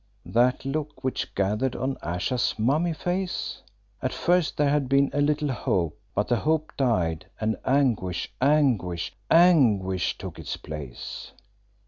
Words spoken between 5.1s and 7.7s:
a little hope, but the hope died, and